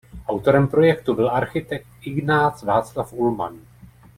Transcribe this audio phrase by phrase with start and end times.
[0.27, 3.59] Autorem projektu byl architekt Ignác Václav Ullmann.